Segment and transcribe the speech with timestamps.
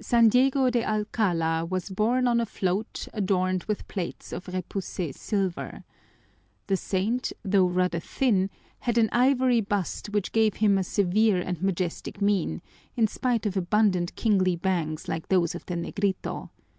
[0.00, 5.84] San Diego de Alcala was borne on a float adorned with plates of repoussé silver.
[6.68, 11.60] The saint, though rather thin, had an ivory bust which gave him a severe and
[11.60, 12.62] majestic mien,
[12.96, 16.50] in spite of abundant kingly bangs like those of the Negrito.